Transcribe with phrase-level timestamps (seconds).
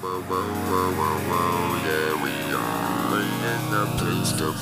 [0.00, 4.54] whoa, whoa, whoa, whoa, whoa, yeah, we are in the midst of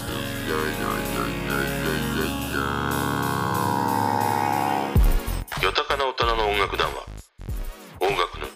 [0.47, 2.75] yeah, yeah, yeah, yeah, yeah, yeah, yeah.
[5.61, 6.95] 豊かな大人の音楽談話
[8.01, 8.47] 音楽の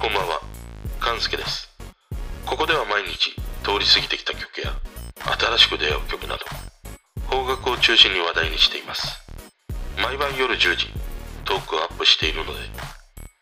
[0.00, 0.40] こんばんは
[0.98, 1.68] 勘介です
[2.46, 4.72] ここでは毎日通り過ぎてきた曲や
[5.38, 6.44] 新しく出会う曲など
[7.30, 9.22] 邦楽を中心に話題にしています
[10.02, 10.88] 毎晩夜10時
[11.44, 12.60] トークをアップしているので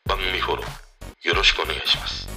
[0.04, 0.85] 番組フォロー
[1.26, 2.28] よろしくお願いします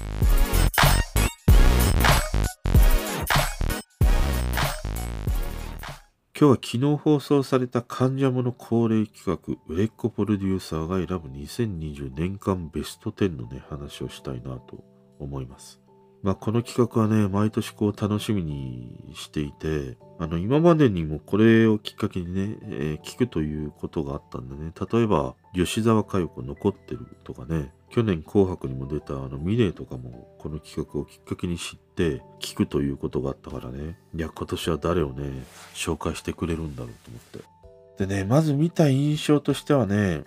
[6.36, 14.84] 今日は昨日放送された患者もの恒例企画、売れっ子プロデューサーが選ぶ2020年間ベスト10のね、話をしたいなと
[15.20, 15.82] 思います。
[16.24, 37.22] まあこの企画はね、毎年こう楽しみにしていて、あの今までにもこれをきっかけにね、えー聞くということがあったんでね、例えば吉沢佳代子残ってるとかね、去年紅白にも出たあのミレーとかもこの企画をきっかけに知って聞くということがあったからね、いや今年は誰をね、紹介してくれるんだろうと思っ
[37.98, 38.06] て。
[38.06, 40.24] でね、まず見た印象としてはね、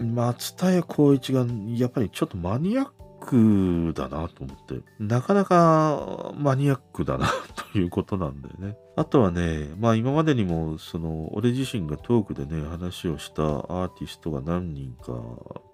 [0.00, 2.86] 松田谷光一がやっぱりちょっとマニアッ
[3.20, 7.30] クだなと思って、なかなかマニアックだな
[7.78, 8.76] いうことなんだよね。
[8.96, 15.12] あとはね、まあ今までにもその俺自身がトークでね話をしたアーティストが何人か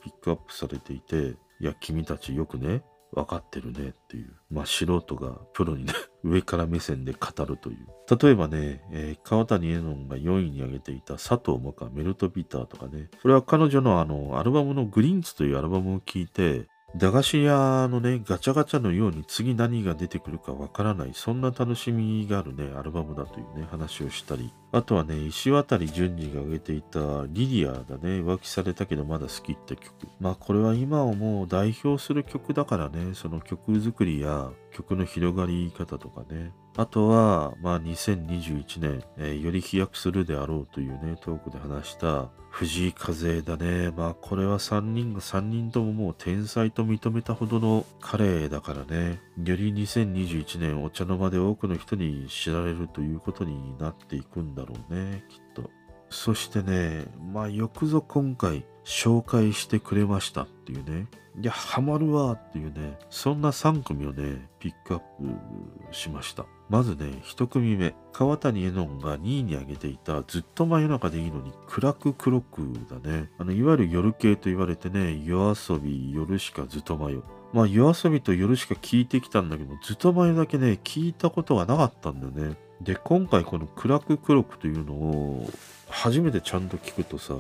[0.03, 2.83] ピックアップされていて、いや君たちよくね、
[3.13, 5.93] 分かってるねっていう、まあ素人がプロにね、
[6.25, 7.87] 上から目線で語るという。
[8.21, 29.91] 例えばね、えー川谷絵音が4位に挙げていた佐藤萌歌メルトビターとかね、これは彼女のあのアルバムのグリーンツというアルバムを聴いて、駄菓子屋のね、ガチャガチャのように次何が出てくるかわからない、そんな楽しみがあるね、アルバムだというね、話をしたり、あとはね、石渡淳二が挙げていたリリアだね、浮気されたけどまだ好きって曲。
[30.21, 36.53] まあこれは今をもう代表する曲だからね、その曲作りや曲の広がり方とかね。
[36.77, 43.93] あとは、まあ2021年、えーより飛躍するであろうというね、トークで話した藤井風だね。
[43.97, 49.21] まあこれは3人が3人とももう天才と認めたほどの彼だからね。
[49.45, 55.71] より2021年お茶の間で多くの人に知られるということになっていくんだろうね、きっと。
[56.11, 61.07] そしてね、まあよくぞ今回紹介してくれましたっていうね。
[61.41, 66.47] いや、ハマるわっていうね、そんな3組をね、ピックアップしました。
[66.69, 73.31] まずね、1組目、川谷絵音が2位に挙げていたずっと真夜中でいいのに暗く黒くだね。
[73.39, 77.25] あの、いわゆる夜系と言われてね、夜遊び、夜しかずっと真夜。
[77.53, 82.57] まあ、夜遊びと夜しか聞いてきたんだけど、ずっと真夜だけね、聞いたことがなかったんだよね。
[82.81, 85.51] で、今回この暗く黒くというのを
[85.89, 87.35] 初めてちゃんと聞くとさ、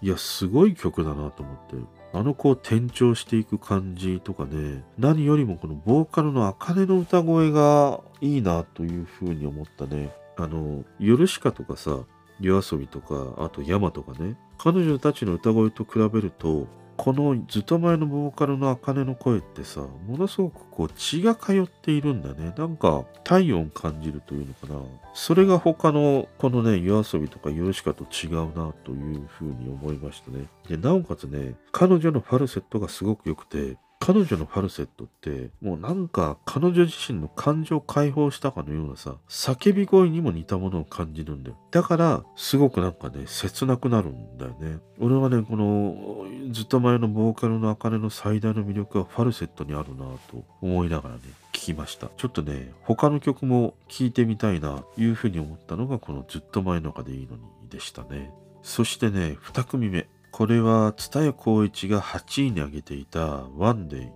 [0.00, 1.98] いや、すごい曲だなと思って。
[2.14, 10.10] あのこう転調していく感じとかね、何よりもこのボーカルの茜の歌声がいいなというふうに思ったね。
[10.36, 11.98] あの、ヨルシカとかさ、
[12.40, 16.66] 夜遊びとか、あとヤマとかね、彼女たちの歌声と比べると、
[16.98, 22.52] このずっと前のボーカルの茜の声ってさ、ものすごくこう血が通っているんだね。
[22.58, 24.80] なんか体温感じるというのかな。
[25.14, 30.46] それが他のこのね、夜遊びとかヨルシカと違うなというふうに思いましたね。
[30.68, 41.56] で、なおかつね、彼女のファルセットがすごく良くて、彼女のファルセットって、もうなんか彼女自身の感情を解放したかのようなさ、叫び声にも似たものを感じるんだよ。
[41.70, 44.78] だから、すごくなんかね、切なくなるんだよね。
[44.98, 51.20] 俺はね、この、ずっと前のボーカルの茜の最大の魅力はファルセットにあるなぁと思いながらね、
[51.52, 52.08] 聞きました。
[52.16, 58.32] ちょっとね、他の曲も聴いてみたいな、というふうに思ったのが、このずっと前の中でいいのにでしたね。
[58.62, 60.08] そしてね、二組目。
[60.30, 64.12] これは、蔦谷光一が8位に挙げていた、ワンデイ、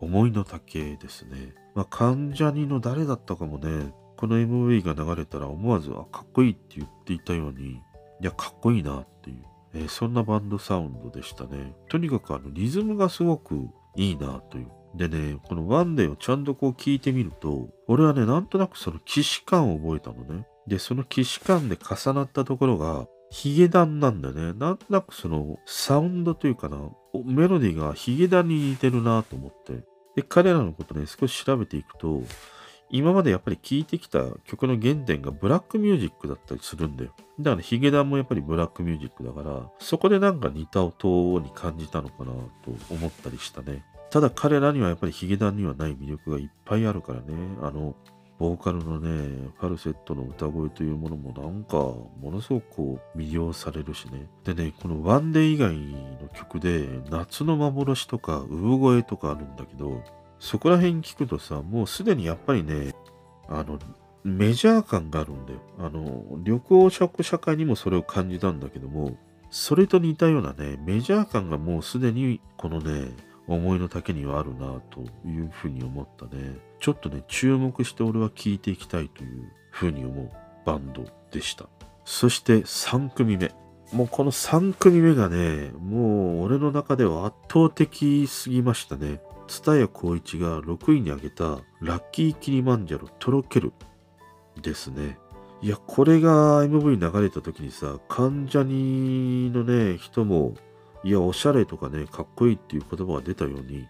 [0.00, 1.54] 思いの丈ですね。
[1.74, 7.80] まあ、関ジャニの誰だったかもね、この MV が流れたら思わず、あ、かっこいいって言っていたように、い
[8.20, 9.44] や、かっこいいなっていう、
[9.74, 11.74] えーそんなバンドサウンドでしたね。
[11.88, 14.70] とにかくあの、リズムがすごくいいなという。
[14.94, 20.46] でね、このワンデーをちゃんとこう聞いてみると、俺はね、なんとなくその既視感を覚えたのね。
[20.66, 24.52] で、その既視感で重なったところが、ヒゲダンなんだよね。
[24.52, 26.90] なんとなくそのサウンドというかな、
[27.24, 29.84] メロディーがヒゲダンに似てるなと思って。
[30.16, 32.22] で、彼らのことね、少し調べていくと、
[32.90, 37.14] 今までやっぱり聴いてきた曲の原点がブラックミュージックだったりするんだよ。
[37.38, 42.32] だからヒゲダンもやっぱりブラックミュージックだから、そこでなんか似た音に感じたのかな
[42.64, 43.84] と思ったりしたね。
[44.10, 47.26] ただ彼らにはやっぱりヒゲダンにはない魅力がいっぱいあるからね。
[47.62, 47.94] あの、
[48.40, 54.30] ボーカルのね、ファルセットの歌声というものもなんか、ものすごくこう、魅了されるしね。
[54.44, 60.02] でね、このワンデー以外の曲で、夏の幻とか、産声とかあるんだけど、
[60.38, 62.94] そこら辺聞くとさ、もうすでにやっぱりね、
[63.46, 63.78] あの、
[64.24, 65.58] メジャー感があるんだよ。
[65.78, 69.18] あの、旅行者社会にもそれを感じたんだけども、
[69.50, 73.12] それと似たようなね、メジャー感がもうすでにこのね、
[73.54, 76.56] 思いの丈にはあるなというふうに思ったね。
[76.78, 80.30] ちょっとね、注目して俺は聴いていきたいというふうに思う
[80.64, 81.68] バンドでした。
[82.04, 83.52] そして3組目。
[83.92, 89.20] もうこの3組目がね、もう俺の中では圧倒的すぎましたね。
[89.48, 93.72] 蔦谷光一が6位に挙げたラッキーキリマンジャロとろける
[94.62, 95.18] ですね。
[95.62, 100.54] いや、これが MV 流れた時にさ、関ジャニのね、人も、
[101.02, 103.88] いや、おしゃれとかね、かっこいいっていう言葉が出たように、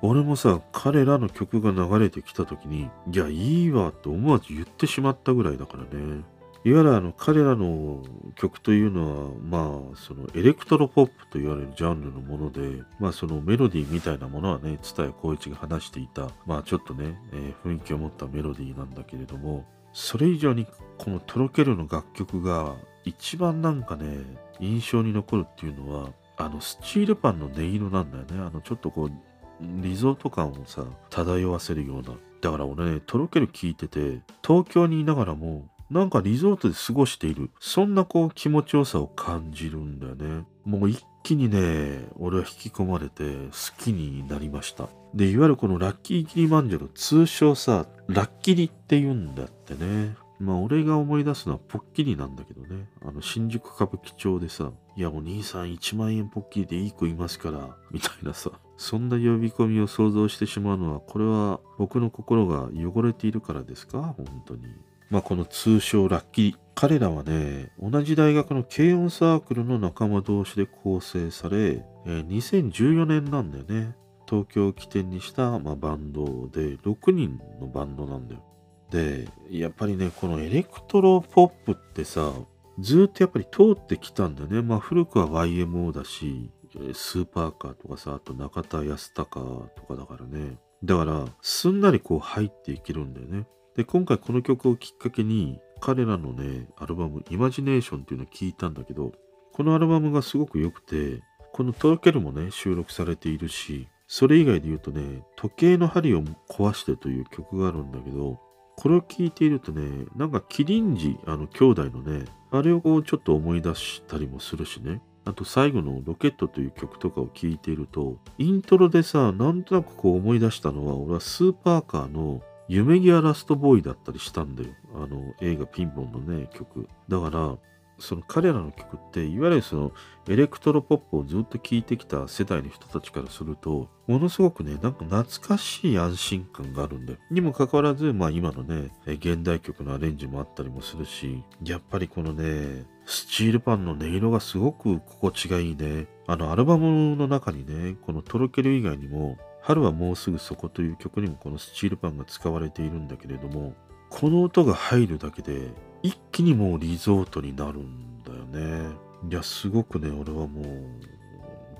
[0.00, 6.22] 俺もさ、彼らの曲が流れてきた時に、いや、いいわって思わず言ってしまったぐらいだからね。
[6.64, 8.02] いわゆるあの、彼らの
[8.34, 20.66] 曲というのは、まあ、そのエレクトロポップと言われるジャンルのもので、まあそのメロディーみたいなものはね、蔦谷好位置が話していた、まあちょっとね、えー、雰囲気を持ったメロディーなんだけれども、それ以上に
[20.98, 22.74] このとろけるの楽曲が
[23.04, 24.18] 一番なんかね、
[24.60, 28.46] 印象に残るっていうのは、あのスチールパンの音色なんだよね。
[28.46, 29.12] あのちょっとこう、
[29.60, 32.14] リゾート感をさ、漂わせるような。
[32.40, 37.50] だから俺ね、とろける聞いてて、東京にいながらも、なんかリゾートで過ごしている。
[37.58, 40.44] そんなこう気持ちよさを感じるんだよね。
[40.64, 44.88] もう一気にね、俺は引き込まれて好きになりました。
[45.14, 50.14] で、いわゆるこのラッキーキリマンジャロ、通称さ、ラッキリって言うんだってね。
[50.40, 52.88] まあ俺が思い出すのはポッキリなんだけどね。
[53.02, 58.50] あの新宿歌舞伎町でさ、いやお兄さん1万円ポッキリでいい子いますから、みたいなさ。
[58.76, 64.14] そんな呼び込みを想像してしまうのは、これは僕の心が汚れているからですか？
[64.16, 64.62] 本当に。
[65.10, 66.56] まあ、この通称ラッキー。
[66.74, 73.96] 彼らはね、同じ大学の軽音サークルの仲間同士で構成され、えー、2014年なんだよね。
[74.28, 78.44] 東京を起点にした、まあ、バンドで、6人のバンドなんだよ。
[78.90, 82.32] で、やっぱりね、このエレクトロポップってさ、
[82.78, 84.62] ずっとやっぱり通ってきたんだよね。
[84.62, 86.50] まあ古くは YMO だし、
[86.94, 89.46] スーパーカーとかさ、あと中田ヤスタカ
[89.76, 90.58] とかだからね。
[90.84, 93.46] だから、すんなりこう入っていけるんだよね。
[93.76, 99.12] で、今回この曲をきっかけに、彼らのね、アルバム、イマジネーションっていうのを聞いたんだけど、
[99.52, 108.40] このアルバムがすごく良くて、このトロケルもね、収録されているし、それ以外で言うとね、時計の針を壊してという曲があるんだけど、
[108.78, 115.02] これを聞いているとね、なんかキリンジ、あの兄弟のね、あれをちょっと思い出したりもするしね。
[115.24, 124.68] あと最後のロケットという曲とかを聴いていると、イントロでさ、なんとなくこう思い出したのは、俺はスーパーカーの夢際ラストボーイだったりしたんだよ。
[124.94, 126.88] あの、映画ピンポンのね、曲。
[127.08, 127.58] だから、
[127.98, 129.92] その彼らの曲って、いわゆるその
[130.28, 137.18] エレクトロポップをずっと聴いてきた世代の人たちからすると、ものすごくね、なんか懐かしい安心感があるんだよ。
[137.30, 146.06] にもかかわらず、まあ今のね、現代曲のアレンジもあったりもするし、やっぱりこのね、スチールパンの音色がすごく心地がいいね。
[146.26, 153.74] あのアルバムの中にね、このとろける以外にも、春はもうすぐそこという曲にもこのスチールパンが使われているんだけれども、
[154.10, 155.72] この音が入るだけで
[156.02, 158.94] 一気にもうリゾートになるんだよね。
[159.28, 160.66] いや、すごくね、俺はもう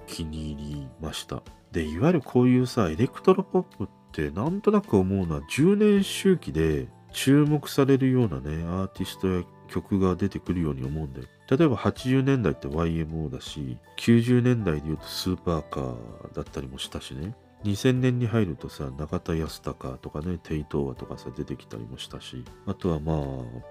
[0.07, 1.43] 気に入りました。
[1.73, 11.27] で、いわゆるこういうさ、エレクトロポップってなんとなく思うのは10年周期で注目されるようなね、アーティストや曲が出てくるように思うんだよ。
[11.51, 17.35] 例えば80年代って YMO だし、90年代で言うとスーパーカーだったりもしたしね。
[17.65, 23.17] 2000年に入るとさ、中田ヤスタカとかね、テイ・トウワとかさ、出てきたりもしたし、あとはまあ、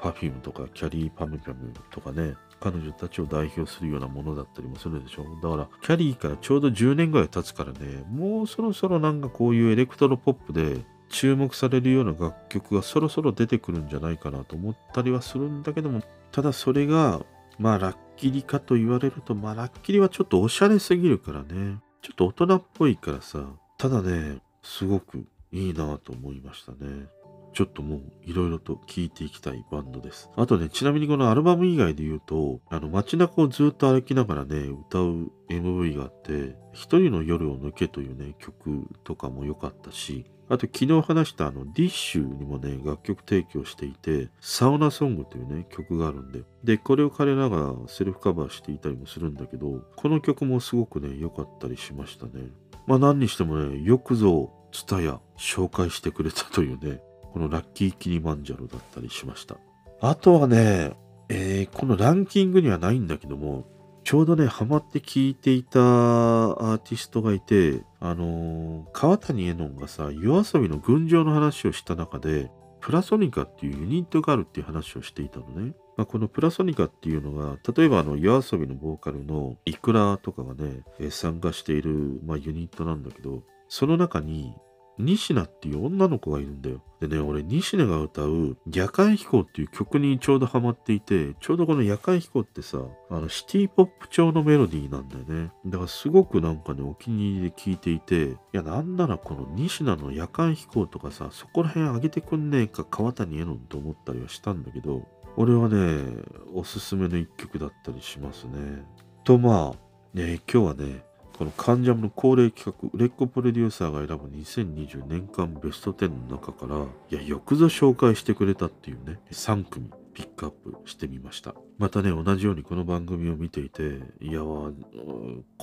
[0.06, 5.24] Perfume とかきゃりーぱみゅぱみゅとかね、彼女たちを代表するようなものだったりもするでしょ。
[5.42, 16.02] だから、きゃりーからちょうど10年ぐらい経つからね、もうそろそろなんかこういうエレクトロポップで注目されるような楽曲がそろそろ出てくるんじゃないかなと思ったりはするんだけども、
[16.32, 17.22] ただそれが、
[17.58, 21.78] まあ、ラッキリかと言われると、まあ、ラッキリはちょっとおしゃれすぎるからね。
[22.02, 23.46] ちょっと大人っぽいからさ、
[23.78, 27.08] ただね、すごくいいなと思いましたね。
[27.54, 30.30] ちょっともういろいろと聴いていきたいバンドです。
[30.36, 46.44] あとね、ちなみにこのアルバム以外で言うと、あの街中をずっと歩きながらね、歌う MV があって、一人の夜を抜けというね、曲とかも良かったし、あと昨日話したあのディッシュにもね、楽曲提供していて、サウナソングというね、曲があるんで。
[46.64, 52.50] で、これを彼らがセルフカバーしていたりもするんだけど、この曲もすごくね、良かったりしましたね。
[52.88, 57.02] まあ何にしてもね、よくぞ、ツタヤ紹介してくれたというね、
[57.34, 59.58] このラッキーキリマンジャロだったりしました。
[60.02, 60.94] あとはね、
[61.30, 63.66] えー、このランキングにはないんだけども、
[64.04, 75.74] ちょうどね、ハマって聴いていたアーティストがいて、あのー川谷絵音がさ、夜遊びの群青の話をした中で、プラソニカっていうユニットがあるっていう話をしていたのね。
[75.98, 84.54] まあ、このプラソニカっていうのが、例えばあの夜遊びのボーカルのイクラとかがね、参加している、まあ、ユニットなんだけど、その中に、
[85.00, 86.82] 西名っていう女の子がいるんだよ。
[87.00, 92.80] でね、俺、西名が歌う夜間飛行っていう曲にちょうどハマっていて、ちょうどこの夜間飛行ってさ、
[93.12, 95.52] あの、シティポップ調のメロディーなんだよね。
[95.68, 105.08] だからすごくなんかね、お気に入りで聴いていて、いや、なんならこの西名の夜間飛行とかさ、そこら辺上げてくんねえか、川谷絵音と思ったりはしたんだけど、
[105.40, 106.24] 俺はね、
[106.56, 108.84] おすすめの一曲だったりしますね。
[109.24, 111.04] とまあ、ね、今日はね、
[111.38, 121.54] この関ジャムの恒例企画、売れっ子プロデューサーが選ぶ2020年間ベスト10の中から、いや、よくぞ紹介してくれたっていうね、3組ピックアップしてみました。
[121.78, 124.74] またね、同じようにこの番組を見ていて、いや、こ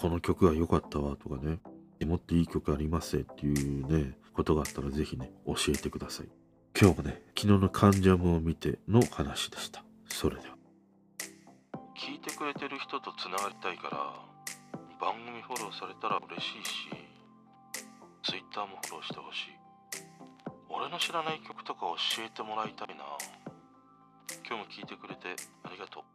[0.04, 1.58] の曲が良かったわとかね、
[2.06, 6.28] もっといい曲ありますっていうね、ことがあったらぜひね、教えてください。
[6.76, 9.84] 今日もね、昨日の患者もを見ての話でした。
[10.08, 10.56] それでは。
[11.94, 14.12] 聞いてくれてる人とつながりたいから
[15.00, 16.90] 番組フォローされたら嬉しいし
[18.24, 19.50] Twitter もフォローしてほしい
[20.68, 21.82] 俺の知らない曲とか
[22.16, 23.04] 教えてもらいたいな
[24.44, 26.13] 今日も聞いてくれてありがとう